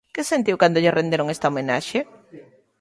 Que 0.15 0.23
sentiu 0.31 0.55
cando 0.61 0.81
lle 0.83 0.95
renderon 0.97 1.31
esta 1.33 1.49
homenaxe? 1.49 1.99